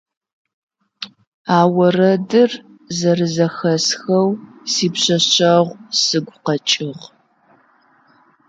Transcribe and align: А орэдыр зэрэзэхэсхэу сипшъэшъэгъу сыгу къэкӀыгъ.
А 1.57 1.59
орэдыр 1.85 2.51
зэрэзэхэсхэу 2.97 4.29
сипшъэшъэгъу 4.71 5.77
сыгу 6.01 6.39
къэкӀыгъ. 6.45 7.05